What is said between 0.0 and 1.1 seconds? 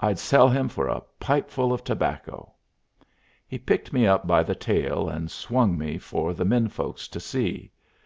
I'd sell him for a